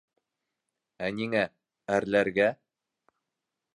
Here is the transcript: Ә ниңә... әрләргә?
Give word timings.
Ә 1.07 1.11
ниңә... 1.19 1.43
әрләргә? 1.99 2.51